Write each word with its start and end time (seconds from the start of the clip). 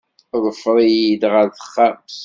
Ḍfer-iyi-d 0.43 1.23
ɣer 1.33 1.47
texxamt. 1.55 2.15